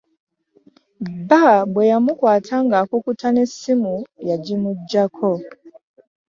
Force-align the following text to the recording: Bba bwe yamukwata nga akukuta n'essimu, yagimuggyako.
Bba 1.15 1.45
bwe 1.73 1.83
yamukwata 1.91 2.55
nga 2.65 2.75
akukuta 2.81 3.27
n'essimu, 3.31 3.95
yagimuggyako. 4.29 5.29